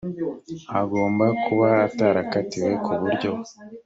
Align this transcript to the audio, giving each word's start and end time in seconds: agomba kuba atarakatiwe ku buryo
agomba 0.81 1.25
kuba 1.43 1.69
atarakatiwe 1.87 2.71
ku 2.83 2.91
buryo 3.01 3.31